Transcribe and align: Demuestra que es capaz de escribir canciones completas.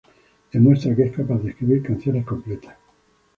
Demuestra 0.51 0.95
que 0.95 1.03
es 1.03 1.15
capaz 1.15 1.37
de 1.43 1.51
escribir 1.51 1.83
canciones 1.83 2.25
completas. 2.25 2.75